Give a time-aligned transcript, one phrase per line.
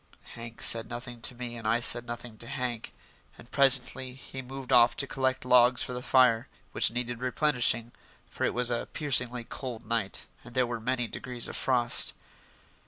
[0.33, 2.91] Hank said nothing to me and I said nothing to Hank,
[3.37, 7.91] and presently he moved off to collect logs for the fire, which needed replenishing,
[8.27, 12.13] for it was a piercingly cold night and there were many degrees of frost.